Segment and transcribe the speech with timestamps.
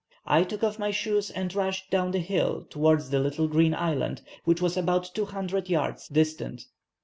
[0.25, 4.23] I took off my shoes, and rushed down the hill towards the little green island,
[4.45, 6.65] which was about two hundred yards distant.